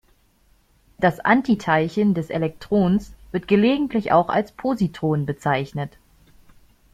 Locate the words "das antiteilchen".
0.97-2.15